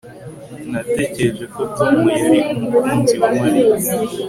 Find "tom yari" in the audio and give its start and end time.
1.77-2.39